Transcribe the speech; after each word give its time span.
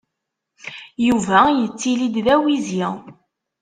Yuba 1.07 1.39
yettili-d 1.61 2.15
d 2.25 2.27
awizi. 2.35 2.85